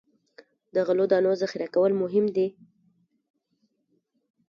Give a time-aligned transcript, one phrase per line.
[0.73, 2.47] د غلو دانو ذخیره کول مهم دي.